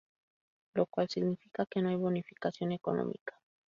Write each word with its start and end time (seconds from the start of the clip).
Lo 0.73 0.87
cual 0.87 1.09
significa 1.09 1.67
que 1.67 1.79
no 1.79 1.89
hay 1.89 1.95
bonificación 1.95 2.71
económica. 2.71 3.37